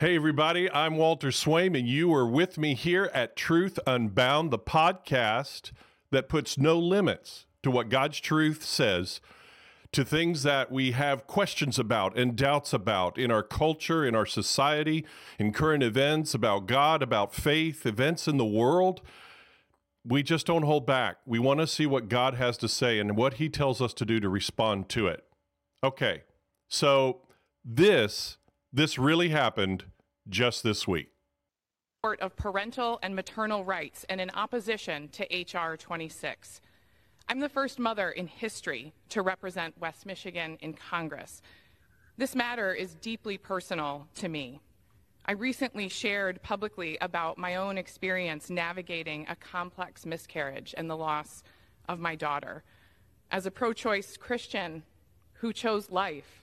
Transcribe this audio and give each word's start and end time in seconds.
Hey, 0.00 0.16
everybody, 0.16 0.72
I'm 0.72 0.96
Walter 0.96 1.28
Swaim, 1.28 1.78
and 1.78 1.86
you 1.86 2.10
are 2.14 2.26
with 2.26 2.56
me 2.56 2.74
here 2.74 3.10
at 3.12 3.36
Truth 3.36 3.78
Unbound, 3.86 4.50
the 4.50 4.58
podcast 4.58 5.72
that 6.10 6.26
puts 6.26 6.56
no 6.56 6.78
limits 6.78 7.44
to 7.62 7.70
what 7.70 7.90
God's 7.90 8.18
truth 8.18 8.64
says 8.64 9.20
to 9.92 10.02
things 10.02 10.42
that 10.42 10.72
we 10.72 10.92
have 10.92 11.26
questions 11.26 11.78
about 11.78 12.16
and 12.16 12.34
doubts 12.34 12.72
about 12.72 13.18
in 13.18 13.30
our 13.30 13.42
culture, 13.42 14.02
in 14.02 14.14
our 14.14 14.24
society, 14.24 15.04
in 15.38 15.52
current 15.52 15.82
events, 15.82 16.32
about 16.32 16.66
God, 16.66 17.02
about 17.02 17.34
faith, 17.34 17.84
events 17.84 18.26
in 18.26 18.38
the 18.38 18.44
world. 18.46 19.02
We 20.02 20.22
just 20.22 20.46
don't 20.46 20.62
hold 20.62 20.86
back. 20.86 21.18
We 21.26 21.38
want 21.38 21.60
to 21.60 21.66
see 21.66 21.84
what 21.84 22.08
God 22.08 22.36
has 22.36 22.56
to 22.56 22.68
say 22.68 22.98
and 22.98 23.18
what 23.18 23.34
He 23.34 23.50
tells 23.50 23.82
us 23.82 23.92
to 23.92 24.06
do 24.06 24.18
to 24.18 24.30
respond 24.30 24.88
to 24.88 25.08
it. 25.08 25.26
Okay, 25.84 26.22
so 26.70 27.20
this 27.62 28.38
this 28.72 28.98
really 28.98 29.30
happened 29.30 29.84
just 30.28 30.62
this 30.62 30.86
week. 30.86 31.08
Of 32.02 32.36
parental 32.36 32.98
and 33.02 33.14
maternal 33.14 33.64
rights 33.64 34.06
and 34.08 34.20
in 34.20 34.30
opposition 34.30 35.08
to 35.08 35.34
H.R. 35.34 35.76
26. 35.76 36.60
I'm 37.28 37.40
the 37.40 37.48
first 37.48 37.78
mother 37.78 38.10
in 38.10 38.26
history 38.26 38.92
to 39.10 39.22
represent 39.22 39.78
West 39.78 40.06
Michigan 40.06 40.56
in 40.60 40.72
Congress. 40.72 41.42
This 42.16 42.34
matter 42.34 42.72
is 42.72 42.94
deeply 42.94 43.38
personal 43.38 44.08
to 44.16 44.28
me. 44.28 44.60
I 45.26 45.32
recently 45.32 45.88
shared 45.88 46.42
publicly 46.42 46.96
about 47.00 47.38
my 47.38 47.56
own 47.56 47.76
experience 47.76 48.50
navigating 48.50 49.26
a 49.28 49.36
complex 49.36 50.06
miscarriage 50.06 50.74
and 50.76 50.88
the 50.88 50.96
loss 50.96 51.42
of 51.88 52.00
my 52.00 52.14
daughter. 52.14 52.64
As 53.30 53.46
a 53.46 53.50
pro 53.50 53.72
choice 53.72 54.16
Christian 54.16 54.82
who 55.34 55.52
chose 55.52 55.90
life, 55.90 56.39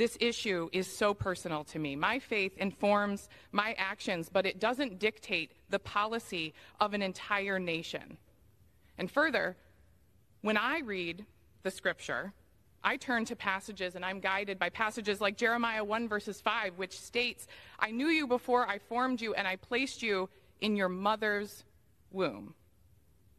this 0.00 0.16
issue 0.18 0.70
is 0.72 0.86
so 0.86 1.12
personal 1.12 1.62
to 1.62 1.78
me. 1.78 1.94
My 1.94 2.18
faith 2.18 2.56
informs 2.56 3.28
my 3.52 3.74
actions, 3.76 4.30
but 4.32 4.46
it 4.46 4.58
doesn't 4.58 4.98
dictate 4.98 5.52
the 5.68 5.78
policy 5.78 6.54
of 6.80 6.94
an 6.94 7.02
entire 7.02 7.58
nation. 7.58 8.16
And 8.96 9.10
further, 9.10 9.58
when 10.40 10.56
I 10.56 10.78
read 10.78 11.26
the 11.64 11.70
scripture, 11.70 12.32
I 12.82 12.96
turn 12.96 13.26
to 13.26 13.36
passages 13.36 13.94
and 13.94 14.02
I'm 14.02 14.20
guided 14.20 14.58
by 14.58 14.70
passages 14.70 15.20
like 15.20 15.36
Jeremiah 15.36 15.84
1, 15.84 16.08
verses 16.08 16.40
5, 16.40 16.78
which 16.78 16.98
states, 16.98 17.46
I 17.78 17.90
knew 17.90 18.08
you 18.08 18.26
before 18.26 18.66
I 18.66 18.78
formed 18.78 19.20
you 19.20 19.34
and 19.34 19.46
I 19.46 19.56
placed 19.56 20.02
you 20.02 20.30
in 20.62 20.76
your 20.76 20.88
mother's 20.88 21.62
womb. 22.10 22.54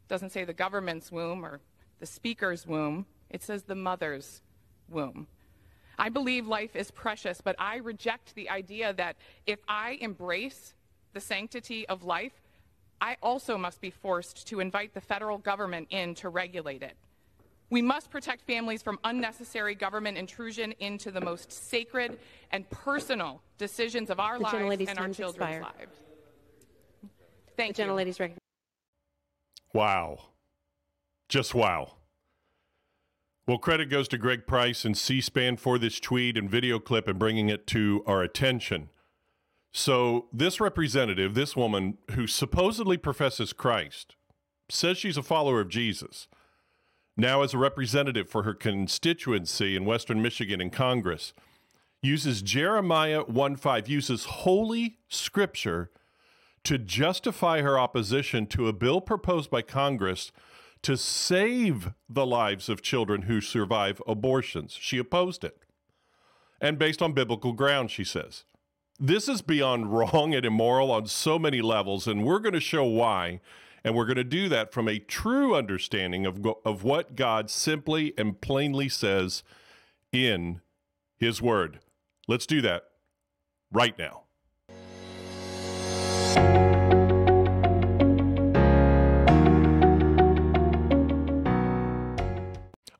It 0.04 0.08
doesn't 0.08 0.30
say 0.30 0.44
the 0.44 0.52
government's 0.52 1.10
womb 1.10 1.44
or 1.44 1.60
the 1.98 2.06
speaker's 2.06 2.68
womb, 2.68 3.06
it 3.30 3.42
says 3.42 3.64
the 3.64 3.74
mother's 3.74 4.42
womb. 4.88 5.26
I 5.98 6.08
believe 6.08 6.46
life 6.46 6.76
is 6.76 6.90
precious, 6.90 7.40
but 7.40 7.56
I 7.58 7.76
reject 7.76 8.34
the 8.34 8.50
idea 8.50 8.92
that 8.94 9.16
if 9.46 9.58
I 9.68 9.98
embrace 10.00 10.74
the 11.12 11.20
sanctity 11.20 11.86
of 11.88 12.04
life, 12.04 12.32
I 13.00 13.16
also 13.22 13.58
must 13.58 13.80
be 13.80 13.90
forced 13.90 14.46
to 14.48 14.60
invite 14.60 14.94
the 14.94 15.00
federal 15.00 15.38
government 15.38 15.88
in 15.90 16.14
to 16.16 16.28
regulate 16.28 16.82
it. 16.82 16.96
We 17.68 17.82
must 17.82 18.10
protect 18.10 18.42
families 18.42 18.82
from 18.82 18.98
unnecessary 19.02 19.74
government 19.74 20.18
intrusion 20.18 20.72
into 20.78 21.10
the 21.10 21.20
most 21.20 21.50
sacred 21.50 22.18
and 22.50 22.68
personal 22.68 23.42
decisions 23.56 24.10
of 24.10 24.20
our 24.20 24.36
the 24.36 24.44
lives 24.44 24.88
and 24.88 24.98
our 24.98 25.08
children's 25.08 25.56
expired. 25.56 25.62
lives. 25.62 25.96
Thank 27.56 27.76
the 27.76 27.82
you. 27.82 27.88
gentlelady's 27.88 28.20
recognized. 28.20 28.40
Wow. 29.72 30.18
Just 31.28 31.54
wow. 31.54 31.94
Well, 33.44 33.58
credit 33.58 33.90
goes 33.90 34.06
to 34.08 34.18
Greg 34.18 34.46
Price 34.46 34.84
and 34.84 34.96
C 34.96 35.20
SPAN 35.20 35.56
for 35.56 35.76
this 35.76 35.98
tweet 35.98 36.36
and 36.38 36.48
video 36.48 36.78
clip 36.78 37.08
and 37.08 37.18
bringing 37.18 37.48
it 37.48 37.66
to 37.68 38.04
our 38.06 38.22
attention. 38.22 38.88
So, 39.72 40.26
this 40.32 40.60
representative, 40.60 41.34
this 41.34 41.56
woman 41.56 41.98
who 42.12 42.28
supposedly 42.28 42.96
professes 42.96 43.52
Christ, 43.52 44.14
says 44.68 44.96
she's 44.96 45.16
a 45.16 45.24
follower 45.24 45.60
of 45.60 45.68
Jesus, 45.68 46.28
now 47.16 47.42
as 47.42 47.52
a 47.52 47.58
representative 47.58 48.28
for 48.28 48.44
her 48.44 48.54
constituency 48.54 49.74
in 49.74 49.86
Western 49.86 50.22
Michigan 50.22 50.60
in 50.60 50.70
Congress, 50.70 51.32
uses 52.00 52.42
Jeremiah 52.42 53.22
1 53.22 53.56
5, 53.56 53.88
uses 53.88 54.24
holy 54.24 54.98
scripture 55.08 55.90
to 56.62 56.78
justify 56.78 57.60
her 57.62 57.76
opposition 57.76 58.46
to 58.46 58.68
a 58.68 58.72
bill 58.72 59.00
proposed 59.00 59.50
by 59.50 59.62
Congress 59.62 60.30
to 60.82 60.96
save 60.96 61.92
the 62.08 62.26
lives 62.26 62.68
of 62.68 62.82
children 62.82 63.22
who 63.22 63.40
survive 63.40 64.02
abortions. 64.06 64.76
She 64.80 64.98
opposed 64.98 65.44
it. 65.44 65.58
And 66.60 66.78
based 66.78 67.02
on 67.02 67.12
biblical 67.12 67.52
grounds, 67.52 67.92
she 67.92 68.04
says. 68.04 68.44
This 68.98 69.28
is 69.28 69.42
beyond 69.42 69.92
wrong 69.92 70.34
and 70.34 70.44
immoral 70.44 70.90
on 70.90 71.06
so 71.06 71.38
many 71.38 71.60
levels, 71.60 72.06
and 72.06 72.24
we're 72.24 72.38
going 72.38 72.52
to 72.54 72.60
show 72.60 72.84
why. 72.84 73.40
And 73.84 73.96
we're 73.96 74.06
going 74.06 74.16
to 74.16 74.24
do 74.24 74.48
that 74.48 74.72
from 74.72 74.88
a 74.88 75.00
true 75.00 75.56
understanding 75.56 76.24
of, 76.24 76.46
of 76.64 76.84
what 76.84 77.16
God 77.16 77.50
simply 77.50 78.14
and 78.16 78.40
plainly 78.40 78.88
says 78.88 79.42
in 80.12 80.60
His 81.16 81.42
Word. 81.42 81.80
Let's 82.28 82.46
do 82.46 82.60
that 82.62 82.84
right 83.72 83.98
now. 83.98 84.22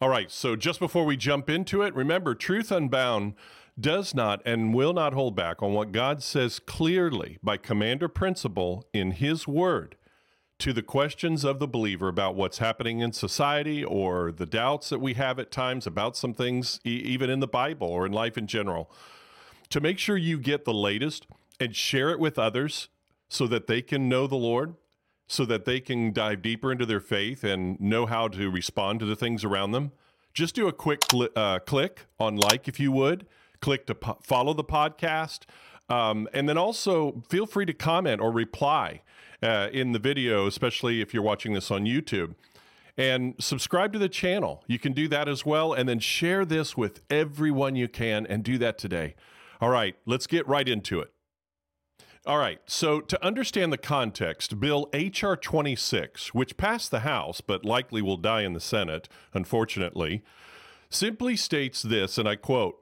All 0.02 0.08
right, 0.08 0.32
so 0.32 0.56
just 0.56 0.80
before 0.80 1.04
we 1.04 1.16
jump 1.16 1.48
into 1.48 1.82
it, 1.82 1.94
remember 1.94 2.34
Truth 2.34 2.72
Unbound 2.72 3.34
does 3.78 4.16
not 4.16 4.42
and 4.44 4.74
will 4.74 4.92
not 4.92 5.14
hold 5.14 5.36
back 5.36 5.62
on 5.62 5.74
what 5.74 5.92
God 5.92 6.24
says 6.24 6.58
clearly 6.58 7.38
by 7.40 7.56
command 7.56 8.02
or 8.02 8.08
principle 8.08 8.84
in 8.92 9.12
His 9.12 9.46
Word 9.46 9.94
to 10.58 10.72
the 10.72 10.82
questions 10.82 11.44
of 11.44 11.60
the 11.60 11.68
believer 11.68 12.08
about 12.08 12.34
what's 12.34 12.58
happening 12.58 12.98
in 12.98 13.12
society 13.12 13.84
or 13.84 14.32
the 14.32 14.44
doubts 14.44 14.88
that 14.88 14.98
we 14.98 15.14
have 15.14 15.38
at 15.38 15.52
times 15.52 15.86
about 15.86 16.16
some 16.16 16.34
things, 16.34 16.80
e- 16.84 17.00
even 17.04 17.30
in 17.30 17.38
the 17.38 17.46
Bible 17.46 17.86
or 17.86 18.04
in 18.04 18.10
life 18.10 18.36
in 18.36 18.48
general. 18.48 18.90
To 19.70 19.80
make 19.80 20.00
sure 20.00 20.16
you 20.16 20.36
get 20.36 20.64
the 20.64 20.74
latest 20.74 21.28
and 21.60 21.76
share 21.76 22.10
it 22.10 22.18
with 22.18 22.40
others 22.40 22.88
so 23.28 23.46
that 23.46 23.68
they 23.68 23.80
can 23.80 24.08
know 24.08 24.26
the 24.26 24.34
Lord, 24.34 24.74
so 25.26 25.44
that 25.44 25.64
they 25.64 25.80
can 25.80 26.12
dive 26.12 26.42
deeper 26.42 26.70
into 26.70 26.86
their 26.86 27.00
faith 27.00 27.42
and 27.44 27.80
know 27.80 28.06
how 28.06 28.28
to 28.28 28.50
respond 28.50 29.00
to 29.00 29.06
the 29.06 29.16
things 29.16 29.44
around 29.44 29.72
them, 29.72 29.92
just 30.34 30.54
do 30.54 30.68
a 30.68 30.72
quick 30.72 31.00
cli- 31.00 31.28
uh, 31.36 31.58
click 31.60 32.06
on 32.18 32.36
like 32.36 32.68
if 32.68 32.80
you 32.80 32.92
would. 32.92 33.26
Click 33.60 33.86
to 33.86 33.94
po- 33.94 34.18
follow 34.22 34.54
the 34.54 34.64
podcast. 34.64 35.44
Um, 35.88 36.28
and 36.32 36.48
then 36.48 36.58
also 36.58 37.22
feel 37.28 37.46
free 37.46 37.66
to 37.66 37.72
comment 37.72 38.20
or 38.20 38.32
reply 38.32 39.02
uh, 39.42 39.68
in 39.72 39.92
the 39.92 39.98
video, 39.98 40.46
especially 40.46 41.00
if 41.00 41.12
you're 41.12 41.22
watching 41.22 41.52
this 41.52 41.70
on 41.70 41.84
YouTube. 41.84 42.34
And 42.96 43.34
subscribe 43.38 43.92
to 43.94 43.98
the 43.98 44.08
channel. 44.08 44.64
You 44.66 44.78
can 44.78 44.92
do 44.92 45.08
that 45.08 45.28
as 45.28 45.46
well. 45.46 45.72
And 45.72 45.88
then 45.88 45.98
share 45.98 46.44
this 46.44 46.76
with 46.76 47.02
everyone 47.10 47.74
you 47.74 47.88
can 47.88 48.26
and 48.26 48.42
do 48.42 48.58
that 48.58 48.78
today. 48.78 49.14
All 49.60 49.70
right, 49.70 49.96
let's 50.06 50.26
get 50.26 50.46
right 50.46 50.68
into 50.68 51.00
it. 51.00 51.12
All 52.24 52.38
right, 52.38 52.60
so 52.66 53.00
to 53.00 53.24
understand 53.24 53.72
the 53.72 53.78
context, 53.78 54.60
Bill 54.60 54.88
H.R. 54.92 55.36
26, 55.36 56.32
which 56.32 56.56
passed 56.56 56.92
the 56.92 57.00
House 57.00 57.40
but 57.40 57.64
likely 57.64 58.00
will 58.00 58.16
die 58.16 58.42
in 58.42 58.52
the 58.52 58.60
Senate, 58.60 59.08
unfortunately, 59.34 60.22
simply 60.88 61.34
states 61.34 61.82
this, 61.82 62.18
and 62.18 62.28
I 62.28 62.36
quote 62.36 62.78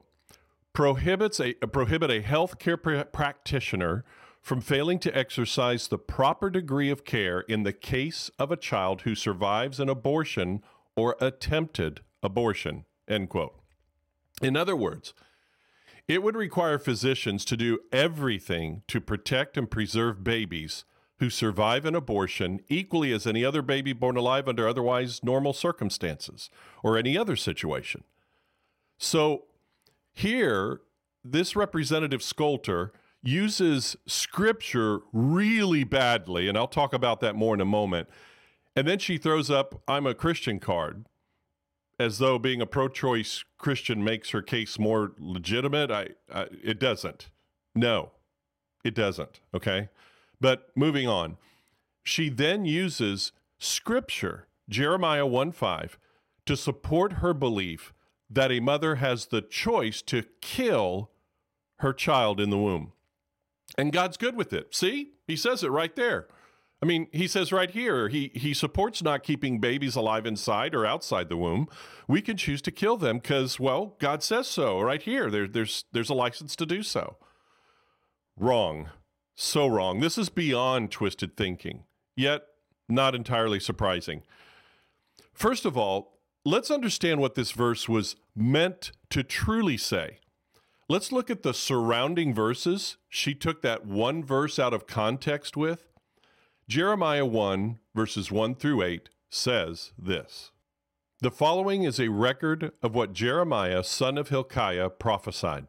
prohibits 0.73 1.39
a, 1.39 1.53
prohibit 1.53 2.11
a 2.11 2.21
healthcare 2.21 2.81
pr- 2.81 3.01
practitioner 3.11 4.05
from 4.41 4.61
failing 4.61 4.99
to 4.99 5.17
exercise 5.17 5.87
the 5.87 5.97
proper 5.97 6.49
degree 6.49 6.91
of 6.91 7.03
care 7.03 7.41
in 7.41 7.63
the 7.63 7.73
case 7.73 8.29
of 8.37 8.51
a 8.51 8.57
child 8.57 9.01
who 9.01 9.15
survives 9.15 9.79
an 9.79 9.89
abortion 9.89 10.61
or 10.95 11.15
attempted 11.19 12.01
abortion, 12.23 12.85
end 13.07 13.29
quote. 13.29 13.59
In 14.41 14.55
other 14.55 14.75
words, 14.75 15.13
it 16.07 16.23
would 16.23 16.35
require 16.35 16.77
physicians 16.79 17.45
to 17.45 17.57
do 17.57 17.79
everything 17.91 18.83
to 18.87 18.99
protect 18.99 19.57
and 19.57 19.69
preserve 19.69 20.23
babies 20.23 20.85
who 21.19 21.29
survive 21.29 21.85
an 21.85 21.95
abortion 21.95 22.59
equally 22.67 23.13
as 23.13 23.27
any 23.27 23.45
other 23.45 23.61
baby 23.61 23.93
born 23.93 24.17
alive 24.17 24.47
under 24.47 24.67
otherwise 24.67 25.23
normal 25.23 25.53
circumstances 25.53 26.49
or 26.83 26.97
any 26.97 27.15
other 27.15 27.35
situation. 27.35 28.03
So 28.97 29.43
here, 30.13 30.81
this 31.23 31.55
representative 31.55 32.23
Scoulter 32.23 32.91
uses 33.21 33.95
scripture 34.07 35.01
really 35.13 35.83
badly, 35.83 36.47
and 36.47 36.57
I'll 36.57 36.67
talk 36.67 36.91
about 36.91 37.19
that 37.19 37.35
more 37.35 37.53
in 37.53 37.61
a 37.61 37.65
moment. 37.65 38.09
And 38.75 38.87
then 38.87 38.99
she 38.99 39.17
throws 39.17 39.51
up, 39.51 39.81
I'm 39.87 40.07
a 40.07 40.15
Christian 40.15 40.59
card 40.59 41.05
as 42.01 42.17
though 42.17 42.37
being 42.37 42.61
a 42.61 42.65
pro-choice 42.65 43.45
Christian 43.57 44.03
makes 44.03 44.31
her 44.31 44.41
case 44.41 44.77
more 44.77 45.13
legitimate. 45.17 45.91
I, 45.91 46.09
I 46.33 46.47
it 46.63 46.79
doesn't. 46.79 47.29
No, 47.73 48.11
it 48.83 48.93
doesn't. 48.93 49.39
Okay, 49.53 49.89
but 50.41 50.69
moving 50.75 51.07
on, 51.07 51.37
she 52.03 52.29
then 52.29 52.65
uses 52.65 53.31
scripture, 53.59 54.47
Jeremiah 54.67 55.25
one 55.25 55.51
five, 55.51 55.97
to 56.45 56.57
support 56.57 57.13
her 57.13 57.33
belief 57.33 57.93
that 58.29 58.51
a 58.51 58.59
mother 58.59 58.95
has 58.95 59.27
the 59.27 59.41
choice 59.41 60.01
to 60.01 60.23
kill 60.41 61.11
her 61.79 61.93
child 61.93 62.39
in 62.39 62.49
the 62.49 62.57
womb. 62.57 62.93
And 63.77 63.93
God's 63.93 64.17
good 64.17 64.35
with 64.35 64.51
it. 64.51 64.75
See, 64.75 65.11
he 65.27 65.35
says 65.35 65.63
it 65.63 65.69
right 65.69 65.95
there. 65.95 66.27
I 66.81 66.87
mean, 66.87 67.07
he 67.11 67.27
says 67.27 67.51
right 67.51 67.69
here, 67.69 68.09
he, 68.09 68.31
he 68.33 68.55
supports 68.55 69.03
not 69.03 69.21
keeping 69.21 69.59
babies 69.59 69.95
alive 69.95 70.25
inside 70.25 70.73
or 70.73 70.85
outside 70.85 71.29
the 71.29 71.37
womb. 71.37 71.67
We 72.07 72.21
can 72.21 72.37
choose 72.37 72.61
to 72.63 72.71
kill 72.71 72.97
them 72.97 73.19
because, 73.19 73.59
well, 73.59 73.95
God 73.99 74.23
says 74.23 74.47
so 74.47 74.81
right 74.81 75.01
here. 75.01 75.29
There, 75.29 75.47
there's, 75.47 75.85
there's 75.91 76.09
a 76.09 76.15
license 76.15 76.55
to 76.55 76.65
do 76.65 76.81
so. 76.81 77.17
Wrong. 78.35 78.89
So 79.35 79.67
wrong. 79.67 79.99
This 79.99 80.17
is 80.17 80.29
beyond 80.29 80.91
twisted 80.91 81.37
thinking, 81.37 81.83
yet 82.15 82.43
not 82.89 83.13
entirely 83.13 83.59
surprising. 83.59 84.23
First 85.33 85.65
of 85.65 85.77
all, 85.77 86.17
let's 86.43 86.71
understand 86.71 87.21
what 87.21 87.35
this 87.35 87.51
verse 87.51 87.87
was 87.87 88.15
meant 88.35 88.91
to 89.11 89.23
truly 89.23 89.77
say. 89.77 90.17
Let's 90.89 91.11
look 91.11 91.29
at 91.29 91.43
the 91.43 91.53
surrounding 91.53 92.33
verses 92.33 92.97
she 93.07 93.35
took 93.35 93.61
that 93.61 93.85
one 93.85 94.23
verse 94.23 94.57
out 94.57 94.73
of 94.73 94.87
context 94.87 95.55
with. 95.55 95.90
Jeremiah 96.71 97.25
1, 97.25 97.79
verses 97.93 98.31
1 98.31 98.55
through 98.55 98.81
8, 98.81 99.09
says 99.29 99.91
this 100.01 100.51
The 101.19 101.29
following 101.29 101.83
is 101.83 101.99
a 101.99 102.07
record 102.07 102.71
of 102.81 102.95
what 102.95 103.11
Jeremiah, 103.11 103.83
son 103.83 104.17
of 104.17 104.29
Hilkiah, 104.29 104.89
prophesied. 104.89 105.67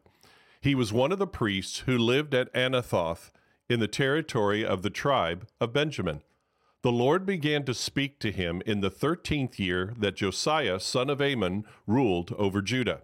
He 0.61 0.73
was 0.73 0.93
one 0.93 1.11
of 1.11 1.19
the 1.19 1.27
priests 1.27 1.79
who 1.79 1.97
lived 1.97 2.33
at 2.33 2.53
Anathoth 2.53 3.31
in 3.67 3.81
the 3.81 3.87
territory 3.89 4.65
of 4.65 4.81
the 4.81 4.89
tribe 4.89 5.45
of 5.59 5.73
Benjamin. 5.73 6.21
The 6.83 6.93
Lord 6.93 7.25
began 7.25 7.65
to 7.65 7.73
speak 7.73 8.17
to 8.19 8.31
him 8.31 8.61
in 8.65 8.79
the 8.79 8.89
thirteenth 8.89 9.59
year 9.59 9.93
that 9.97 10.15
Josiah, 10.15 10.79
son 10.79 11.09
of 11.09 11.21
Amon, 11.21 11.65
ruled 11.85 12.31
over 12.37 12.61
Judah. 12.61 13.01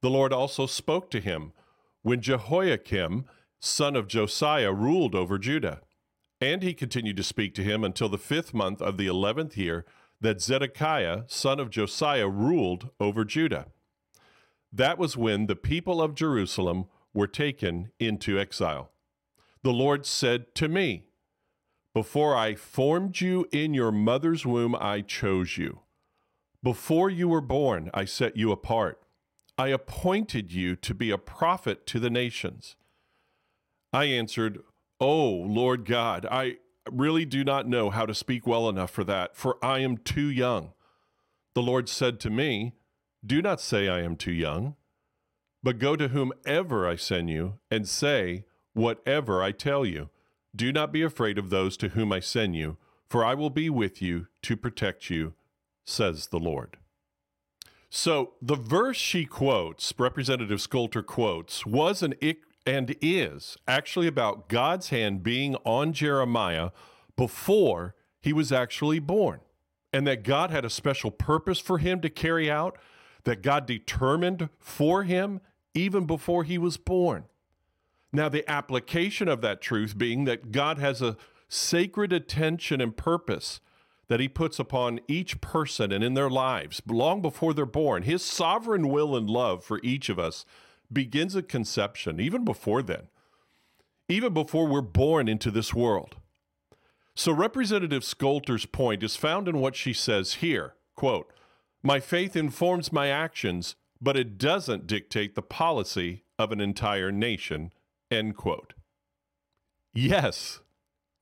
The 0.00 0.10
Lord 0.10 0.32
also 0.32 0.66
spoke 0.66 1.10
to 1.10 1.20
him 1.20 1.54
when 2.02 2.20
Jehoiakim, 2.20 3.24
son 3.58 3.96
of 3.96 4.06
Josiah, 4.06 4.72
ruled 4.72 5.16
over 5.16 5.38
Judah. 5.38 5.80
And 6.40 6.62
he 6.62 6.72
continued 6.72 7.16
to 7.18 7.22
speak 7.22 7.54
to 7.54 7.62
him 7.62 7.84
until 7.84 8.08
the 8.08 8.18
fifth 8.18 8.54
month 8.54 8.80
of 8.80 8.96
the 8.96 9.06
eleventh 9.06 9.56
year 9.56 9.84
that 10.20 10.40
Zedekiah, 10.40 11.22
son 11.26 11.60
of 11.60 11.70
Josiah, 11.70 12.28
ruled 12.28 12.90
over 12.98 13.24
Judah. 13.24 13.66
That 14.72 14.98
was 14.98 15.16
when 15.16 15.46
the 15.46 15.56
people 15.56 16.00
of 16.00 16.14
Jerusalem 16.14 16.86
were 17.12 17.26
taken 17.26 17.90
into 17.98 18.38
exile. 18.38 18.92
The 19.62 19.72
Lord 19.72 20.06
said 20.06 20.54
to 20.56 20.68
me, 20.68 21.04
Before 21.92 22.34
I 22.34 22.54
formed 22.54 23.20
you 23.20 23.46
in 23.52 23.74
your 23.74 23.92
mother's 23.92 24.46
womb, 24.46 24.74
I 24.76 25.00
chose 25.00 25.58
you. 25.58 25.80
Before 26.62 27.10
you 27.10 27.28
were 27.28 27.40
born, 27.40 27.90
I 27.92 28.04
set 28.04 28.36
you 28.36 28.52
apart. 28.52 29.02
I 29.58 29.68
appointed 29.68 30.52
you 30.52 30.76
to 30.76 30.94
be 30.94 31.10
a 31.10 31.18
prophet 31.18 31.86
to 31.88 31.98
the 31.98 32.10
nations. 32.10 32.76
I 33.92 34.04
answered, 34.04 34.62
Oh, 35.00 35.30
Lord 35.30 35.86
God, 35.86 36.26
I 36.30 36.56
really 36.90 37.24
do 37.24 37.42
not 37.42 37.66
know 37.66 37.90
how 37.90 38.04
to 38.04 38.14
speak 38.14 38.46
well 38.46 38.68
enough 38.68 38.90
for 38.90 39.04
that, 39.04 39.36
for 39.36 39.56
I 39.64 39.78
am 39.78 39.96
too 39.96 40.28
young. 40.28 40.72
The 41.54 41.62
Lord 41.62 41.88
said 41.88 42.20
to 42.20 42.30
me, 42.30 42.74
Do 43.24 43.40
not 43.40 43.60
say 43.60 43.88
I 43.88 44.02
am 44.02 44.16
too 44.16 44.32
young, 44.32 44.76
but 45.62 45.78
go 45.78 45.96
to 45.96 46.08
whomever 46.08 46.86
I 46.86 46.96
send 46.96 47.30
you 47.30 47.58
and 47.70 47.88
say 47.88 48.44
whatever 48.74 49.42
I 49.42 49.52
tell 49.52 49.86
you. 49.86 50.10
Do 50.54 50.72
not 50.72 50.92
be 50.92 51.02
afraid 51.02 51.38
of 51.38 51.50
those 51.50 51.76
to 51.78 51.88
whom 51.88 52.12
I 52.12 52.20
send 52.20 52.56
you, 52.56 52.76
for 53.08 53.24
I 53.24 53.34
will 53.34 53.50
be 53.50 53.70
with 53.70 54.02
you 54.02 54.26
to 54.42 54.56
protect 54.56 55.10
you, 55.10 55.34
says 55.84 56.28
the 56.28 56.38
Lord. 56.38 56.76
So 57.88 58.34
the 58.40 58.54
verse 58.54 58.96
she 58.96 59.26
quotes, 59.26 59.92
Representative 59.98 60.60
Skolter 60.60 61.04
quotes, 61.04 61.66
was 61.66 62.02
an 62.02 62.14
and 62.66 62.94
is 63.00 63.56
actually 63.66 64.06
about 64.06 64.48
God's 64.48 64.90
hand 64.90 65.22
being 65.22 65.56
on 65.64 65.92
Jeremiah 65.92 66.70
before 67.16 67.94
he 68.20 68.32
was 68.32 68.52
actually 68.52 68.98
born, 68.98 69.40
and 69.92 70.06
that 70.06 70.22
God 70.22 70.50
had 70.50 70.64
a 70.64 70.70
special 70.70 71.10
purpose 71.10 71.58
for 71.58 71.78
him 71.78 72.00
to 72.00 72.10
carry 72.10 72.50
out, 72.50 72.78
that 73.24 73.42
God 73.42 73.66
determined 73.66 74.48
for 74.58 75.04
him 75.04 75.40
even 75.74 76.06
before 76.06 76.44
he 76.44 76.58
was 76.58 76.76
born. 76.76 77.24
Now, 78.12 78.28
the 78.28 78.48
application 78.50 79.28
of 79.28 79.40
that 79.40 79.60
truth 79.60 79.96
being 79.96 80.24
that 80.24 80.52
God 80.52 80.78
has 80.78 81.00
a 81.00 81.16
sacred 81.48 82.12
attention 82.12 82.80
and 82.80 82.96
purpose 82.96 83.60
that 84.08 84.20
he 84.20 84.28
puts 84.28 84.58
upon 84.58 85.00
each 85.06 85.40
person 85.40 85.92
and 85.92 86.02
in 86.02 86.14
their 86.14 86.30
lives 86.30 86.82
long 86.86 87.22
before 87.22 87.54
they're 87.54 87.64
born. 87.64 88.02
His 88.02 88.24
sovereign 88.24 88.88
will 88.88 89.16
and 89.16 89.30
love 89.30 89.64
for 89.64 89.78
each 89.84 90.08
of 90.08 90.18
us 90.18 90.44
begins 90.92 91.36
at 91.36 91.48
conception, 91.48 92.20
even 92.20 92.44
before 92.44 92.82
then, 92.82 93.08
even 94.08 94.32
before 94.32 94.66
we're 94.66 94.80
born 94.80 95.28
into 95.28 95.50
this 95.50 95.72
world. 95.74 96.16
So 97.14 97.32
Representative 97.32 98.02
Skolter's 98.02 98.66
point 98.66 99.02
is 99.02 99.16
found 99.16 99.48
in 99.48 99.58
what 99.60 99.76
she 99.76 99.92
says 99.92 100.34
here. 100.34 100.74
Quote, 100.94 101.32
My 101.82 102.00
faith 102.00 102.36
informs 102.36 102.92
my 102.92 103.08
actions, 103.08 103.76
but 104.00 104.16
it 104.16 104.38
doesn't 104.38 104.86
dictate 104.86 105.34
the 105.34 105.42
policy 105.42 106.24
of 106.38 106.52
an 106.52 106.60
entire 106.60 107.12
nation. 107.12 107.72
End 108.10 108.36
quote. 108.36 108.72
Yes, 109.92 110.60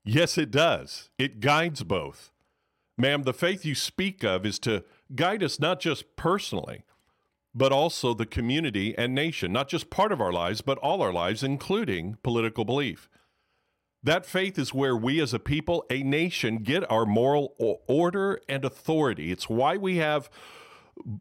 yes, 0.04 0.38
it 0.38 0.50
does. 0.50 1.10
It 1.18 1.40
guides 1.40 1.82
both. 1.82 2.30
Ma'am, 2.96 3.22
the 3.22 3.32
faith 3.32 3.64
you 3.64 3.74
speak 3.74 4.24
of 4.24 4.44
is 4.44 4.58
to 4.60 4.84
guide 5.14 5.42
us 5.42 5.60
not 5.60 5.80
just 5.80 6.16
personally, 6.16 6.84
but 7.58 7.72
also 7.72 8.14
the 8.14 8.25
community 8.25 8.96
and 8.96 9.14
nation, 9.14 9.52
not 9.52 9.69
just 9.69 9.90
part 9.90 10.12
of 10.12 10.20
our 10.20 10.32
lives, 10.32 10.60
but 10.60 10.78
all 10.78 11.02
our 11.02 11.12
lives, 11.12 11.43
including 11.43 12.16
political 12.22 12.64
belief. 12.64 13.08
That 14.00 14.25
faith 14.25 14.58
is 14.58 14.72
where 14.72 14.96
we 14.96 15.20
as 15.20 15.34
a 15.34 15.40
people, 15.40 15.84
a 15.90 16.05
nation, 16.05 16.58
get 16.58 16.88
our 16.90 17.05
moral 17.05 17.82
order 17.88 18.40
and 18.49 18.64
authority. 18.64 19.32
It's 19.32 19.49
why 19.49 19.76
we 19.76 19.96
have 19.96 20.31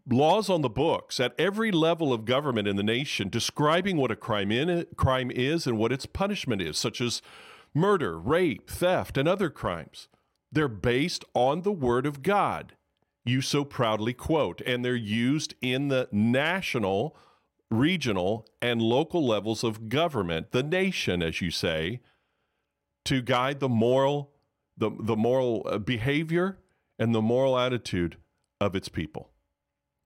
laws 0.08 0.48
on 0.48 0.62
the 0.62 0.70
books 0.70 1.20
at 1.20 1.34
every 1.40 1.72
level 1.72 2.14
of 2.14 2.26
government 2.26 2.68
in 2.68 2.76
the 2.76 2.84
nation 2.84 3.30
describing 3.30 3.98
what 3.98 4.12
a 4.12 4.16
crime, 4.16 4.52
in, 4.52 4.86
crime 4.96 5.32
is 5.32 5.66
and 5.66 5.78
what 5.78 5.92
its 5.92 6.06
punishment 6.06 6.62
is, 6.62 6.78
such 6.78 7.02
as 7.02 7.24
murder, 7.74 8.20
rape, 8.20 8.70
theft, 8.70 9.18
and 9.18 9.28
other 9.28 9.50
crimes. 9.50 10.08
They're 10.52 10.68
based 10.68 11.26
on 11.34 11.64
the 11.64 11.72
Word 11.72 12.06
of 12.06 12.22
God, 12.22 12.74
you 13.28 13.42
so 13.42 13.64
proudly 13.64 14.14
quote, 14.14 14.62
and 14.62 14.84
they're 14.84 14.96
used 14.96 15.56
in 15.62 15.88
the 15.90 16.08
national, 16.12 17.16
regional, 17.70 18.48
and 18.62 18.82
local 18.82 19.26
levels 19.26 19.64
of 19.64 19.90
government, 19.90 20.52
the 20.52 20.64
nation, 20.64 21.22
as 21.22 21.42
you 21.42 21.52
say, 21.52 22.02
to 23.06 23.22
guide 23.22 23.60
the 23.60 23.70
moral, 23.70 24.32
the, 24.78 24.92
the 25.00 25.16
moral 25.16 25.66
uh, 25.66 25.78
behavior 25.78 26.58
and 27.00 27.14
the 27.14 27.22
moral 27.22 27.58
attitude 27.58 28.18
of 28.60 28.76
its 28.76 28.90
people. 28.90 29.32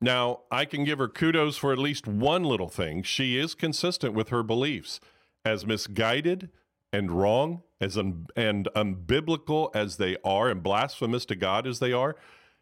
Now, 0.01 0.41
I 0.51 0.65
can 0.65 0.83
give 0.83 0.97
her 0.97 1.07
kudos 1.07 1.57
for 1.57 1.71
at 1.71 1.77
least 1.77 2.07
one 2.07 2.43
little 2.43 2.69
thing. 2.69 3.03
She 3.03 3.37
is 3.37 3.53
consistent 3.53 4.13
with 4.13 4.29
her 4.29 4.43
beliefs. 4.43 4.99
As 5.45 5.65
misguided 5.65 6.49
and 6.93 7.11
wrong 7.11 7.63
as 7.79 7.97
un- 7.97 8.27
and 8.35 8.67
unbiblical 8.75 9.69
as 9.75 9.97
they 9.97 10.17
are 10.23 10.49
and 10.49 10.61
blasphemous 10.61 11.25
to 11.25 11.35
God 11.35 11.65
as 11.65 11.79
they 11.79 11.93
are 11.93 12.15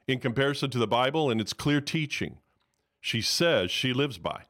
in 0.10 0.20
comparison 0.20 0.72
to 0.72 0.80
the 0.80 0.88
Bible 0.88 1.30
and 1.30 1.40
its 1.40 1.54
clear 1.54 1.80
teaching, 1.80 2.38
she 3.00 3.22
says 3.22 3.70
she 3.70 3.94
lives 3.94 4.18
by. 4.18 4.46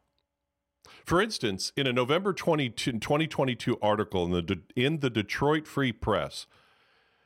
For 1.04 1.22
instance, 1.22 1.74
in 1.76 1.86
a 1.86 1.92
November 1.92 2.32
2022 2.32 3.78
article 3.82 4.24
in 4.24 4.32
the, 4.32 4.42
De- 4.42 4.62
in 4.78 5.00
the 5.02 5.10
Detroit 5.10 5.68
Free 5.68 5.92
Press, 5.92 6.48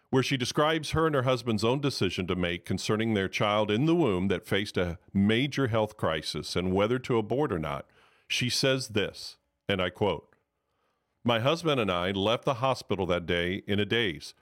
where 0.10 0.24
she 0.24 0.36
describes 0.36 0.92
her 0.92 1.06
and 1.06 1.14
her 1.14 1.24
husband's 1.24 1.64
own 1.64 1.80
decision 1.80 2.26
to 2.26 2.36
make 2.36 2.66
concerning 2.66 3.14
their 3.14 3.28
child 3.28 3.70
in 3.70 3.86
the 3.86 3.96
womb 3.96 4.30
that 4.30 4.48
faced 4.48 4.78
a 4.78 4.98
major 5.14 5.68
health 5.68 5.96
crisis 5.96 6.56
and 6.56 6.74
whether 6.74 6.98
to 6.98 7.20
abort 7.20 7.54
or 7.54 7.60
not, 7.60 7.86
she 8.28 8.50
says 8.50 8.90
this, 8.90 9.38
and 9.70 9.80
I 9.80 9.92
quote 9.92 10.34
my 11.24 11.40
husband 11.40 11.80
and 11.80 11.92
I 11.92 12.12
left 12.12 12.46
the 12.46 12.56
hospital 12.56 13.06
that 13.06 13.26
day 13.26 13.62
in 13.68 13.80
a 13.80 13.86
daze. 13.86 14.34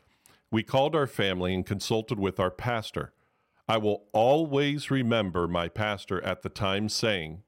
We 0.49 0.63
called 0.63 0.95
our 0.95 1.07
family 1.07 1.53
and 1.53 1.65
consulted 1.65 2.19
with 2.19 2.39
our 2.39 2.49
pastor. 2.49 3.13
I 3.71 3.77
will 3.77 4.03
always 4.11 4.91
remember 4.91 5.47
my 5.47 5.69
pastor 5.69 6.21
at 6.25 6.41
the 6.41 6.49
time 6.49 6.89
saying, 6.89 7.43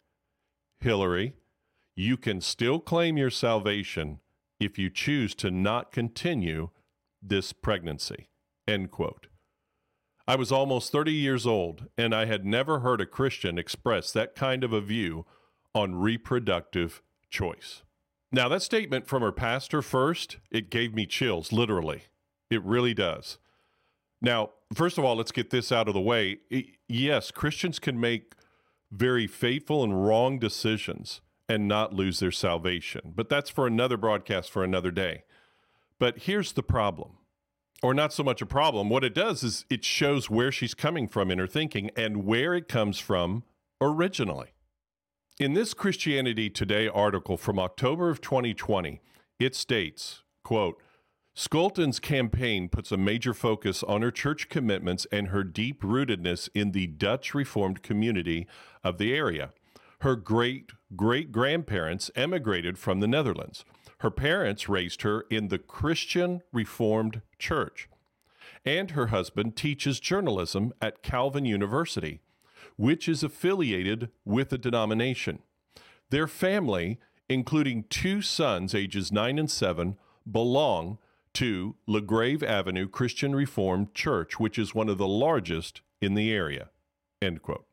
Hillary, 0.79 1.33
you 1.97 2.15
can 2.15 2.39
still 2.39 2.79
claim 2.79 3.17
your 3.17 3.29
salvation 3.29 4.21
if 4.57 4.79
you 4.79 4.89
choose 4.89 5.35
to 5.35 5.51
not 5.51 5.91
continue 5.91 6.69
this 7.21 7.51
pregnancy. 7.51 8.29
End 8.65 8.89
quote. 8.89 9.27
I 10.25 10.37
was 10.37 10.49
almost 10.49 10.93
30 10.93 11.11
years 11.11 11.45
old, 11.45 11.87
and 11.97 12.15
I 12.15 12.23
had 12.23 12.45
never 12.45 12.79
heard 12.79 13.01
a 13.01 13.05
Christian 13.05 13.57
express 13.57 14.13
that 14.13 14.33
kind 14.33 14.63
of 14.63 14.71
a 14.71 14.79
view 14.79 15.25
on 15.75 15.95
reproductive 15.95 17.01
choice. 17.29 17.83
Now, 18.31 18.47
that 18.47 18.61
statement 18.61 19.07
from 19.07 19.23
her 19.23 19.33
pastor 19.33 19.81
first, 19.81 20.37
it 20.49 20.69
gave 20.69 20.93
me 20.93 21.05
chills, 21.05 21.51
literally. 21.51 22.03
It 22.49 22.63
really 22.63 22.93
does. 22.93 23.39
Now, 24.21 24.51
first 24.75 24.97
of 24.97 25.03
all, 25.03 25.15
let's 25.15 25.31
get 25.31 25.49
this 25.49 25.71
out 25.71 25.87
of 25.87 25.93
the 25.93 26.01
way. 26.01 26.37
Yes, 26.87 27.31
Christians 27.31 27.79
can 27.79 27.99
make 27.99 28.33
very 28.91 29.27
faithful 29.27 29.83
and 29.83 30.05
wrong 30.05 30.39
decisions 30.39 31.21
and 31.49 31.67
not 31.67 31.93
lose 31.93 32.19
their 32.19 32.31
salvation. 32.31 33.13
But 33.15 33.29
that's 33.29 33.49
for 33.49 33.67
another 33.67 33.97
broadcast 33.97 34.51
for 34.51 34.63
another 34.63 34.91
day. 34.91 35.23
But 35.99 36.19
here's 36.19 36.53
the 36.53 36.63
problem. 36.63 37.17
Or 37.81 37.93
not 37.93 38.13
so 38.13 38.23
much 38.23 38.41
a 38.41 38.45
problem. 38.45 38.89
What 38.89 39.03
it 39.03 39.13
does 39.13 39.43
is 39.43 39.65
it 39.69 39.83
shows 39.83 40.29
where 40.29 40.51
she's 40.51 40.73
coming 40.73 41.07
from 41.07 41.29
in 41.29 41.39
her 41.39 41.47
thinking 41.47 41.89
and 41.97 42.23
where 42.25 42.53
it 42.53 42.67
comes 42.69 42.97
from 42.97 43.43
originally. 43.81 44.53
In 45.39 45.53
this 45.53 45.73
Christianity 45.73 46.49
Today 46.49 46.87
article 46.87 47.37
from 47.37 47.59
October 47.59 48.09
of 48.09 48.21
2020, 48.21 49.01
it 49.39 49.55
states, 49.55 50.23
quote, 50.43 50.81
Scholten's 51.35 51.99
campaign 51.99 52.69
puts 52.69 52.91
a 52.91 52.97
major 52.97 53.33
focus 53.33 53.81
on 53.81 54.03
her 54.03 54.11
church 54.11 54.49
commitments 54.49 55.07
and 55.11 55.29
her 55.29 55.43
deep 55.43 55.81
rootedness 55.81 56.47
in 56.53 56.71
the 56.71 56.85
Dutch 56.85 57.33
Reformed 57.33 57.81
community 57.81 58.45
of 58.83 58.99
the 58.99 59.15
area. 59.15 59.51
Her 60.01 60.15
great 60.15 60.73
great 60.95 61.31
grandparents 61.31 62.11
emigrated 62.15 62.77
from 62.77 62.99
the 62.99 63.07
Netherlands. 63.07 63.65
Her 63.99 64.11
parents 64.11 64.69
raised 64.69 65.01
her 65.01 65.21
in 65.31 65.47
the 65.47 65.57
Christian 65.57 66.43
Reformed 66.51 67.21
Church. 67.39 67.89
And 68.63 68.91
her 68.91 69.07
husband 69.07 69.55
teaches 69.55 69.99
journalism 69.99 70.71
at 70.81 71.01
Calvin 71.01 71.45
University, 71.45 72.19
which 72.75 73.09
is 73.09 73.23
affiliated 73.23 74.09
with 74.23 74.49
the 74.49 74.57
denomination. 74.59 75.39
Their 76.11 76.27
family, 76.27 76.99
including 77.27 77.85
two 77.89 78.21
sons 78.21 78.75
ages 78.75 79.11
9 79.11 79.39
and 79.39 79.49
7, 79.49 79.97
belong 80.29 80.99
to 81.33 81.75
LaGrave 81.87 82.43
Avenue 82.43 82.87
Christian 82.87 83.35
Reformed 83.35 83.93
Church, 83.93 84.39
which 84.39 84.59
is 84.59 84.75
one 84.75 84.89
of 84.89 84.97
the 84.97 85.07
largest 85.07 85.81
in 86.01 86.13
the 86.13 86.31
area. 86.31 86.69
End 87.21 87.41
quote. 87.41 87.65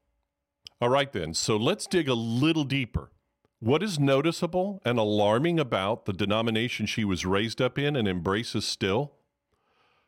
All 0.80 0.88
right, 0.88 1.12
then. 1.12 1.34
So 1.34 1.56
let's 1.56 1.86
dig 1.86 2.08
a 2.08 2.14
little 2.14 2.64
deeper. 2.64 3.10
What 3.58 3.82
is 3.82 3.98
noticeable 3.98 4.80
and 4.84 4.98
alarming 4.98 5.60
about 5.60 6.06
the 6.06 6.14
denomination 6.14 6.86
she 6.86 7.04
was 7.04 7.26
raised 7.26 7.60
up 7.60 7.78
in 7.78 7.94
and 7.94 8.08
embraces 8.08 8.64
still? 8.64 9.12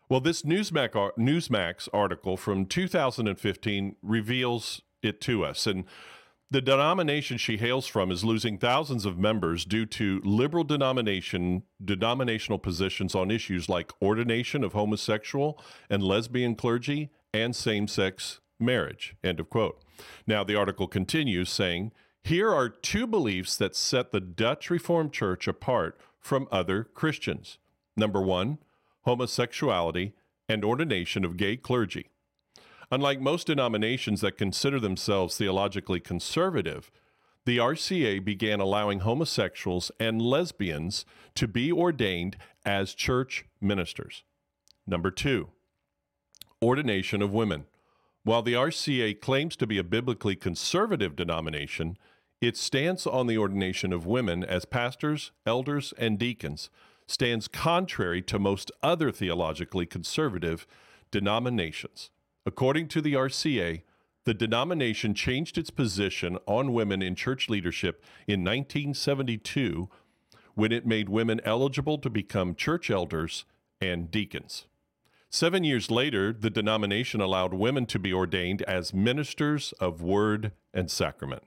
Well, 0.08 0.20
this 0.20 0.42
Newsmax, 0.42 1.16
Newsmax 1.18 1.88
article 1.92 2.38
from 2.38 2.64
2015 2.64 3.96
reveals 4.02 4.80
it 5.02 5.20
to 5.22 5.44
us. 5.44 5.66
And 5.66 5.84
the 6.52 6.60
denomination 6.60 7.38
she 7.38 7.56
hails 7.56 7.86
from 7.86 8.10
is 8.10 8.24
losing 8.24 8.58
thousands 8.58 9.06
of 9.06 9.18
members 9.18 9.64
due 9.64 9.86
to 9.86 10.20
liberal 10.22 10.64
denomination 10.64 11.62
denominational 11.82 12.58
positions 12.58 13.14
on 13.14 13.30
issues 13.30 13.70
like 13.70 13.90
ordination 14.02 14.62
of 14.62 14.74
homosexual 14.74 15.58
and 15.88 16.02
lesbian 16.02 16.54
clergy 16.54 17.10
and 17.32 17.56
same-sex 17.56 18.40
marriage. 18.60 19.16
End 19.24 19.40
of 19.40 19.48
quote. 19.48 19.82
Now 20.26 20.44
the 20.44 20.54
article 20.54 20.86
continues 20.86 21.48
saying, 21.48 21.90
here 22.22 22.52
are 22.52 22.68
two 22.68 23.06
beliefs 23.06 23.56
that 23.56 23.74
set 23.74 24.12
the 24.12 24.20
Dutch 24.20 24.68
Reformed 24.68 25.14
Church 25.14 25.48
apart 25.48 25.98
from 26.20 26.46
other 26.52 26.84
Christians. 26.84 27.56
Number 27.96 28.20
1, 28.20 28.58
homosexuality 29.06 30.12
and 30.50 30.66
ordination 30.66 31.24
of 31.24 31.38
gay 31.38 31.56
clergy. 31.56 32.10
Unlike 32.92 33.22
most 33.22 33.46
denominations 33.46 34.20
that 34.20 34.36
consider 34.36 34.78
themselves 34.78 35.38
theologically 35.38 35.98
conservative, 35.98 36.90
the 37.46 37.56
RCA 37.56 38.22
began 38.22 38.60
allowing 38.60 39.00
homosexuals 39.00 39.90
and 39.98 40.20
lesbians 40.20 41.06
to 41.34 41.48
be 41.48 41.72
ordained 41.72 42.36
as 42.66 42.92
church 42.92 43.46
ministers. 43.62 44.24
Number 44.86 45.10
two, 45.10 45.48
ordination 46.60 47.22
of 47.22 47.32
women. 47.32 47.64
While 48.24 48.42
the 48.42 48.52
RCA 48.52 49.22
claims 49.22 49.56
to 49.56 49.66
be 49.66 49.78
a 49.78 49.84
biblically 49.84 50.36
conservative 50.36 51.16
denomination, 51.16 51.96
its 52.42 52.60
stance 52.60 53.06
on 53.06 53.26
the 53.26 53.38
ordination 53.38 53.94
of 53.94 54.04
women 54.04 54.44
as 54.44 54.66
pastors, 54.66 55.32
elders, 55.46 55.94
and 55.96 56.18
deacons, 56.18 56.68
stands 57.06 57.48
contrary 57.48 58.20
to 58.20 58.38
most 58.38 58.70
other 58.82 59.10
theologically 59.10 59.86
conservative 59.86 60.66
denominations. 61.10 62.10
According 62.44 62.88
to 62.88 63.00
the 63.00 63.14
RCA, 63.14 63.82
the 64.24 64.34
denomination 64.34 65.14
changed 65.14 65.58
its 65.58 65.70
position 65.70 66.38
on 66.46 66.72
women 66.72 67.02
in 67.02 67.14
church 67.14 67.48
leadership 67.48 68.02
in 68.26 68.40
1972 68.40 69.88
when 70.54 70.72
it 70.72 70.86
made 70.86 71.08
women 71.08 71.40
eligible 71.44 71.98
to 71.98 72.10
become 72.10 72.54
church 72.54 72.90
elders 72.90 73.44
and 73.80 74.10
deacons. 74.10 74.66
Seven 75.30 75.64
years 75.64 75.90
later, 75.90 76.32
the 76.32 76.50
denomination 76.50 77.20
allowed 77.20 77.54
women 77.54 77.86
to 77.86 77.98
be 77.98 78.12
ordained 78.12 78.62
as 78.62 78.92
ministers 78.92 79.72
of 79.80 80.02
word 80.02 80.52
and 80.74 80.90
sacrament. 80.90 81.42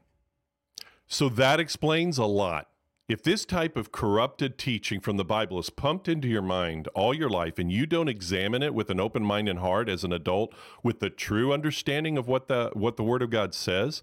So 1.08 1.30
that 1.30 1.60
explains 1.60 2.18
a 2.18 2.26
lot. 2.26 2.70
If 3.08 3.22
this 3.22 3.46
type 3.46 3.78
of 3.78 3.92
corrupted 3.92 4.58
teaching 4.58 5.00
from 5.00 5.18
the 5.18 5.24
Bible 5.24 5.60
is 5.60 5.70
pumped 5.70 6.08
into 6.08 6.28
your 6.28 6.42
mind 6.42 6.88
all 6.96 7.14
your 7.14 7.30
life 7.30 7.60
and 7.60 7.72
you 7.72 7.86
don't 7.86 8.08
examine 8.08 8.64
it 8.64 8.74
with 8.74 8.90
an 8.90 9.00
open 9.00 9.24
mind 9.24 9.48
and 9.48 9.60
heart 9.60 9.90
as 9.90 10.04
an 10.04 10.12
adult 10.12 10.56
with 10.82 11.00
the 11.00 11.12
true 11.12 11.54
understanding 11.54 12.18
of 12.18 12.28
what 12.28 12.48
the 12.48 12.72
what 12.74 12.98
the 12.98 13.04
word 13.04 13.22
of 13.22 13.30
God 13.30 13.54
says, 13.54 14.02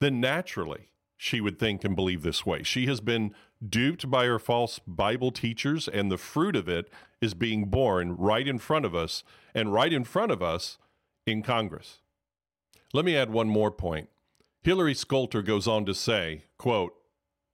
then 0.00 0.20
naturally 0.20 0.90
she 1.16 1.40
would 1.40 1.58
think 1.58 1.82
and 1.82 1.96
believe 1.96 2.22
this 2.22 2.46
way. 2.46 2.62
She 2.62 2.86
has 2.86 3.00
been 3.00 3.34
duped 3.68 4.08
by 4.08 4.26
her 4.26 4.38
false 4.38 4.78
Bible 4.86 5.32
teachers 5.32 5.88
and 5.88 6.08
the 6.12 6.18
fruit 6.18 6.54
of 6.54 6.68
it 6.68 6.88
is 7.20 7.34
being 7.34 7.64
born 7.64 8.16
right 8.16 8.46
in 8.46 8.58
front 8.58 8.84
of 8.84 8.94
us 8.94 9.24
and 9.56 9.72
right 9.72 9.92
in 9.92 10.04
front 10.04 10.30
of 10.30 10.40
us 10.40 10.78
in 11.26 11.42
Congress. 11.42 11.98
Let 12.92 13.04
me 13.04 13.16
add 13.16 13.30
one 13.30 13.48
more 13.48 13.72
point. 13.72 14.08
Hillary 14.62 14.94
Scholter 14.94 15.44
goes 15.44 15.66
on 15.66 15.84
to 15.86 15.94
say, 15.94 16.44
quote, 16.58 16.95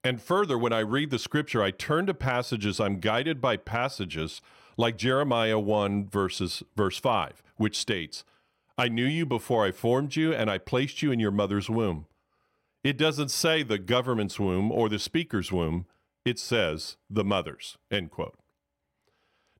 and 0.04 0.20
further, 0.20 0.58
when 0.58 0.72
I 0.72 0.80
read 0.80 1.10
the 1.10 1.18
scripture, 1.18 1.62
I 1.62 1.70
turn 1.70 2.06
to 2.06 2.14
passages, 2.14 2.80
I'm 2.80 2.98
guided 2.98 3.40
by 3.40 3.56
passages 3.56 4.40
like 4.76 4.96
Jeremiah 4.96 5.58
1 5.58 6.08
verses 6.08 6.62
verse 6.76 6.98
5, 6.98 7.42
which 7.56 7.78
states, 7.78 8.24
I 8.76 8.88
knew 8.88 9.04
you 9.04 9.26
before 9.26 9.64
I 9.64 9.70
formed 9.70 10.16
you, 10.16 10.32
and 10.32 10.50
I 10.50 10.58
placed 10.58 11.02
you 11.02 11.12
in 11.12 11.20
your 11.20 11.30
mother's 11.30 11.70
womb. 11.70 12.06
It 12.82 12.98
doesn't 12.98 13.30
say 13.30 13.62
the 13.62 13.78
government's 13.78 14.40
womb 14.40 14.72
or 14.72 14.88
the 14.88 14.98
speaker's 14.98 15.52
womb. 15.52 15.86
It 16.24 16.38
says 16.38 16.96
the 17.08 17.24
mother's, 17.24 17.78
end 17.90 18.10
quote. 18.10 18.34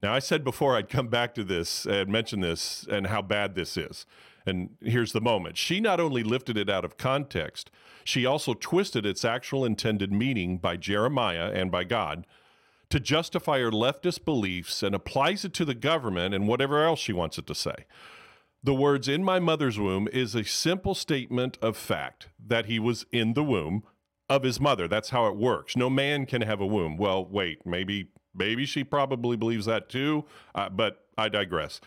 Now, 0.02 0.12
I 0.12 0.18
said 0.18 0.42
before 0.42 0.76
I'd 0.76 0.88
come 0.88 1.06
back 1.06 1.35
to 1.35 1.44
this 1.44 1.87
and 1.87 2.11
mention 2.11 2.40
this 2.40 2.87
and 2.90 3.06
how 3.06 3.23
bad 3.23 3.54
this 3.54 3.76
is. 3.76 4.04
And 4.44 4.71
here's 4.80 5.12
the 5.12 5.21
moment. 5.21 5.56
She 5.56 5.80
not 5.80 6.00
only 6.00 6.25
lifted 6.25 6.56
it 6.56 6.68
out 6.68 6.85
of 6.85 6.97
context, 6.97 7.71
she 8.04 8.26
also 8.26 8.54
twisted 8.54 9.06
its 9.06 9.25
actual 9.25 9.64
intended 9.64 10.12
meaning 10.12 10.59
by 10.59 10.76
Jeremiah 10.76 11.52
and 11.54 11.71
by 11.71 11.85
God 11.85 12.26
to 12.90 12.99
justify 12.99 13.61
her 13.61 13.71
leftist 13.71 14.25
beliefs 14.25 14.82
and 14.82 14.94
applies 14.94 15.44
it 15.44 15.54
to 15.54 15.64
the 15.64 15.75
government 15.75 16.35
and 16.35 16.49
whatever 16.49 16.85
else 16.85 16.99
she 16.99 17.12
wants 17.12 17.38
it 17.38 17.47
to 17.47 17.54
say. 17.54 17.87
The 18.62 18.75
words 18.75 19.09
in 19.09 19.25
my 19.25 19.38
mother's 19.38 19.78
womb 19.78 20.09
is 20.12 20.35
a 20.35 20.44
simple 20.44 20.94
statement 20.94 21.59
of 21.62 21.76
fact 21.76 22.28
that 22.44 22.66
he 22.66 22.78
was 22.78 23.06
in 23.12 23.35
the 23.35 23.42
womb 23.42 23.85
of 24.28 24.42
his 24.42 24.61
mother. 24.61 24.88
That's 24.88 25.11
how 25.11 25.26
it 25.26 25.37
works. 25.37 25.76
No 25.76 25.88
man 25.88 26.26
can 26.26 26.42
have 26.42 26.61
a 26.61 26.66
womb. 26.66 26.97
Well, 26.97 27.25
wait, 27.25 27.64
maybe 27.64 28.09
maybe 28.35 28.65
she 28.65 28.85
probably 28.85 29.37
believes 29.37 29.67
that 29.67 29.89
too, 29.89 30.25
uh, 30.55 30.69
but 30.69 31.07
I 31.17 31.29
digress. 31.29 31.81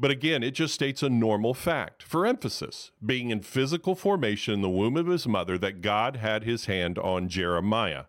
But 0.00 0.10
again, 0.10 0.42
it 0.42 0.52
just 0.52 0.74
states 0.74 1.02
a 1.02 1.08
normal 1.08 1.54
fact. 1.54 2.02
For 2.02 2.24
emphasis, 2.24 2.92
being 3.04 3.30
in 3.30 3.40
physical 3.42 3.94
formation 3.96 4.54
in 4.54 4.62
the 4.62 4.70
womb 4.70 4.96
of 4.96 5.08
his 5.08 5.26
mother, 5.26 5.58
that 5.58 5.80
God 5.80 6.16
had 6.16 6.44
his 6.44 6.66
hand 6.66 6.98
on 6.98 7.28
Jeremiah. 7.28 8.04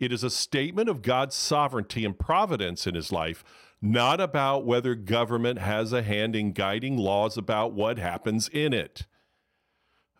It 0.00 0.12
is 0.12 0.24
a 0.24 0.30
statement 0.30 0.88
of 0.88 1.02
God's 1.02 1.36
sovereignty 1.36 2.04
and 2.04 2.18
providence 2.18 2.86
in 2.86 2.94
his 2.94 3.12
life, 3.12 3.44
not 3.80 4.20
about 4.20 4.66
whether 4.66 4.96
government 4.96 5.60
has 5.60 5.92
a 5.92 6.02
hand 6.02 6.34
in 6.34 6.52
guiding 6.52 6.96
laws 6.96 7.36
about 7.36 7.72
what 7.72 7.98
happens 7.98 8.48
in 8.48 8.72
it. 8.72 9.06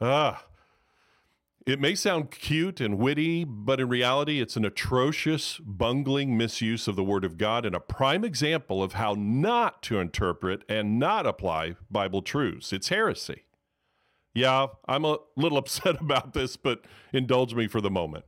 Ah, 0.01 0.45
it 1.69 1.79
may 1.79 1.95
sound 1.95 2.31
cute 2.31 2.81
and 2.81 2.97
witty, 2.97 3.45
but 3.45 3.79
in 3.79 3.91
reality, 3.91 4.41
it's 4.41 4.57
an 4.57 4.65
atrocious, 4.65 5.59
bungling 5.59 6.35
misuse 6.35 6.89
of 6.89 6.97
the 6.97 7.05
Word 7.05 7.27
of 7.27 7.37
God 7.37 7.67
and 7.67 7.75
a 7.75 7.81
prime 7.81 8.25
example 8.25 8.83
of 8.83 8.95
how 8.95 9.15
not 9.19 9.83
to 9.83 10.01
interpret 10.01 10.63
and 10.67 10.99
not 10.99 11.27
apply 11.27 11.77
Bible 11.91 12.23
truths. 12.23 12.73
It's 12.73 12.89
heresy. 12.89 13.43
Yeah, 14.35 14.69
I'm 14.89 15.05
a 15.05 15.19
little 15.37 15.59
upset 15.59 16.01
about 16.01 16.33
this, 16.33 16.57
but 16.57 16.87
indulge 17.13 17.55
me 17.55 17.67
for 17.67 17.83
the 17.83 17.91
moment. 17.91 18.25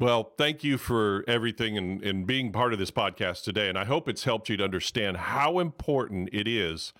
Well, 0.00 0.32
thank 0.38 0.64
you 0.64 0.78
for 0.78 1.22
everything 1.28 1.76
and, 1.76 2.02
and 2.02 2.26
being 2.26 2.50
part 2.50 2.72
of 2.72 2.78
this 2.78 2.90
podcast 2.90 3.44
today. 3.44 3.68
And 3.68 3.76
I 3.76 3.84
hope 3.84 4.08
it's 4.08 4.24
helped 4.24 4.48
you 4.48 4.56
to 4.56 4.64
understand 4.64 5.18
how 5.18 5.58
important 5.58 6.30
it 6.32 6.48
is 6.48 6.94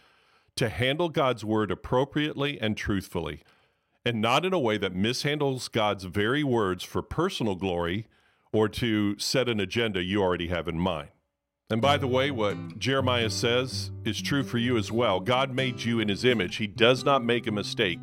to 0.56 0.68
handle 0.68 1.08
God's 1.08 1.42
Word 1.42 1.70
appropriately 1.70 2.60
and 2.60 2.76
truthfully 2.76 3.42
and 4.04 4.20
not 4.20 4.44
in 4.44 4.52
a 4.52 4.58
way 4.58 4.76
that 4.76 4.94
mishandles 4.94 5.70
God's 5.70 6.04
very 6.04 6.44
words 6.44 6.84
for 6.84 7.02
personal 7.02 7.54
glory 7.54 8.06
or 8.52 8.68
to 8.68 9.18
set 9.18 9.48
an 9.48 9.60
agenda 9.60 10.02
you 10.02 10.22
already 10.22 10.48
have 10.48 10.68
in 10.68 10.78
mind. 10.78 11.08
And 11.70 11.80
by 11.80 11.96
the 11.96 12.06
way, 12.06 12.30
what 12.30 12.78
Jeremiah 12.78 13.30
says 13.30 13.90
is 14.04 14.20
true 14.20 14.42
for 14.44 14.58
you 14.58 14.76
as 14.76 14.92
well. 14.92 15.18
God 15.18 15.54
made 15.54 15.82
you 15.82 15.98
in 15.98 16.08
his 16.08 16.24
image, 16.24 16.56
he 16.56 16.66
does 16.66 17.04
not 17.04 17.24
make 17.24 17.46
a 17.46 17.52
mistake. 17.52 17.98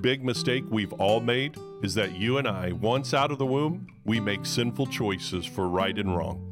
big 0.00 0.24
mistake 0.24 0.64
we've 0.70 0.92
all 0.94 1.20
made 1.20 1.56
is 1.82 1.94
that 1.94 2.16
you 2.16 2.38
and 2.38 2.48
I, 2.48 2.72
once 2.72 3.12
out 3.12 3.30
of 3.30 3.38
the 3.38 3.46
womb, 3.46 3.86
we 4.04 4.18
make 4.18 4.46
sinful 4.46 4.86
choices 4.86 5.44
for 5.44 5.68
right 5.68 5.96
and 5.98 6.16
wrong. 6.16 6.50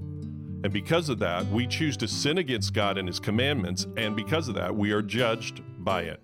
And 0.62 0.72
because 0.72 1.08
of 1.08 1.18
that, 1.20 1.46
we 1.46 1.66
choose 1.66 1.96
to 1.96 2.06
sin 2.06 2.38
against 2.38 2.72
God 2.74 2.98
and 2.98 3.08
His 3.08 3.18
commandments, 3.18 3.86
and 3.96 4.14
because 4.14 4.48
of 4.48 4.54
that, 4.54 4.76
we 4.76 4.92
are 4.92 5.02
judged 5.02 5.62
by 5.82 6.02
it. 6.02 6.20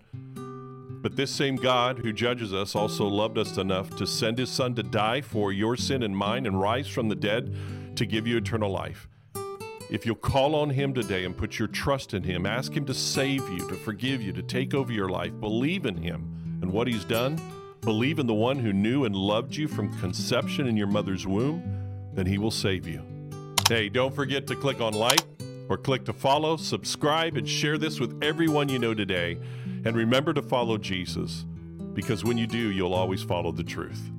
But 1.01 1.15
this 1.15 1.31
same 1.31 1.57
God 1.57 1.99
who 1.99 2.13
judges 2.13 2.53
us 2.53 2.75
also 2.75 3.07
loved 3.07 3.39
us 3.39 3.57
enough 3.57 3.97
to 3.97 4.07
send 4.07 4.39
His 4.39 4.51
Son 4.51 4.75
to 4.75 4.83
die 4.83 5.21
for 5.21 5.53
your 5.53 5.77
sin 5.77 6.03
and 6.03 6.17
mine 6.17 6.45
and 6.45 6.61
rise 6.61 6.89
from 6.89 7.09
the 7.09 7.15
dead 7.15 7.55
to 7.97 8.05
give 8.05 8.27
you 8.27 8.37
eternal 8.37 8.71
life. 8.71 9.09
If 9.91 10.05
you'll 10.05 10.17
call 10.17 10.55
on 10.55 10.71
Him 10.71 10.93
today 10.93 11.25
and 11.25 11.37
put 11.37 11.59
your 11.59 11.69
trust 11.69 12.15
in 12.15 12.25
Him, 12.25 12.47
ask 12.47 12.77
Him 12.77 12.85
to 12.87 12.95
save 12.95 13.49
you, 13.49 13.69
to 13.69 13.75
forgive 13.75 14.21
you, 14.21 14.33
to 14.33 14.43
take 14.43 14.75
over 14.75 14.93
your 14.93 15.09
life, 15.09 15.33
believe 15.41 15.87
in 15.87 15.97
Him 15.97 16.59
and 16.61 16.73
what 16.73 16.89
He's 16.89 17.05
done, 17.05 17.41
believe 17.81 18.19
in 18.19 18.27
the 18.27 18.35
one 18.35 18.59
who 18.59 18.73
knew 18.73 19.05
and 19.05 19.15
loved 19.15 19.55
you 19.55 19.69
from 19.69 19.97
conception 20.01 20.67
in 20.67 20.77
your 20.77 20.89
mother's 20.89 21.27
womb, 21.27 21.63
then 22.13 22.27
He 22.27 22.39
will 22.39 22.51
save 22.51 22.87
you. 22.87 23.03
Hey, 23.69 23.89
don't 23.89 24.15
forget 24.15 24.47
to 24.49 24.57
click 24.57 24.81
on 24.81 24.95
like 24.95 25.23
or 25.69 25.79
click 25.79 26.05
to 26.07 26.13
follow, 26.13 26.57
subscribe, 26.57 27.37
and 27.37 27.49
share 27.49 27.79
this 27.79 28.01
with 28.01 28.23
everyone 28.23 28.69
you 28.69 28.79
know 28.79 28.95
today. 28.95 29.39
And 29.89 29.97
remember 29.97 30.35
to 30.35 30.43
follow 30.43 30.77
Jesus, 30.77 31.47
because 31.95 32.23
when 32.23 32.37
you 32.37 32.47
do, 32.47 32.59
you'll 32.59 32.93
always 32.93 33.23
follow 33.23 33.53
the 33.53 33.65
truth. 33.65 34.11